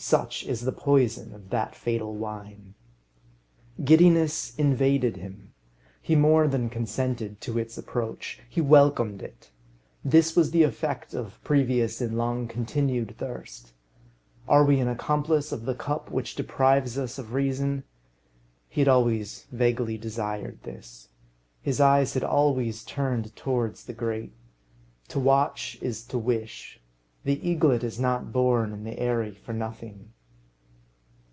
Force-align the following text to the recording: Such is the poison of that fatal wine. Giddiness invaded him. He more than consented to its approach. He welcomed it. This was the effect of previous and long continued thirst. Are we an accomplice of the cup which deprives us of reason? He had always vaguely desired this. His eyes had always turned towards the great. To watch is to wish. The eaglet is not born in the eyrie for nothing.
Such 0.00 0.44
is 0.46 0.60
the 0.60 0.70
poison 0.70 1.34
of 1.34 1.50
that 1.50 1.74
fatal 1.74 2.14
wine. 2.14 2.74
Giddiness 3.82 4.54
invaded 4.54 5.16
him. 5.16 5.52
He 6.00 6.14
more 6.14 6.46
than 6.46 6.70
consented 6.70 7.40
to 7.40 7.58
its 7.58 7.76
approach. 7.76 8.38
He 8.48 8.60
welcomed 8.60 9.22
it. 9.22 9.50
This 10.04 10.36
was 10.36 10.52
the 10.52 10.62
effect 10.62 11.14
of 11.14 11.42
previous 11.42 12.00
and 12.00 12.16
long 12.16 12.46
continued 12.46 13.16
thirst. 13.18 13.72
Are 14.46 14.64
we 14.64 14.78
an 14.78 14.86
accomplice 14.86 15.50
of 15.50 15.64
the 15.64 15.74
cup 15.74 16.12
which 16.12 16.36
deprives 16.36 16.96
us 16.96 17.18
of 17.18 17.34
reason? 17.34 17.82
He 18.68 18.82
had 18.82 18.88
always 18.88 19.48
vaguely 19.50 19.98
desired 19.98 20.62
this. 20.62 21.08
His 21.60 21.80
eyes 21.80 22.14
had 22.14 22.22
always 22.22 22.84
turned 22.84 23.34
towards 23.34 23.82
the 23.84 23.94
great. 23.94 24.32
To 25.08 25.18
watch 25.18 25.76
is 25.82 26.04
to 26.04 26.18
wish. 26.18 26.80
The 27.24 27.46
eaglet 27.46 27.84
is 27.84 27.98
not 28.00 28.32
born 28.32 28.72
in 28.72 28.84
the 28.84 28.98
eyrie 29.02 29.34
for 29.34 29.52
nothing. 29.52 30.12